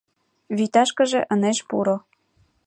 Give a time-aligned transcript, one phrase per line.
[0.57, 1.97] —Вӱташкыже ынеж пуро.